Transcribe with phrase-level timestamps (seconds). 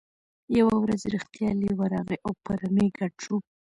[0.59, 3.37] یوه ورځ رښتیا لیوه راغی او په رمې ګډ شو.